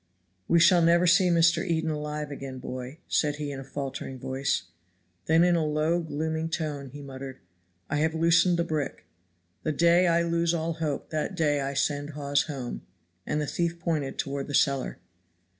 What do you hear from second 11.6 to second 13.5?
I send Hawes home." And the